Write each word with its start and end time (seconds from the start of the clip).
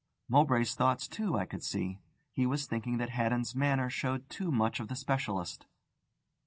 Mowbray's 0.27 0.73
thoughts, 0.73 1.07
too, 1.07 1.37
I 1.37 1.45
could 1.45 1.61
see. 1.61 1.99
He 2.33 2.47
was 2.47 2.65
thinking 2.65 2.97
that 2.97 3.11
Haddon's 3.11 3.53
manner 3.53 3.87
showed 3.87 4.27
too 4.31 4.51
much 4.51 4.79
of 4.79 4.87
the 4.87 4.95
specialist. 4.95 5.67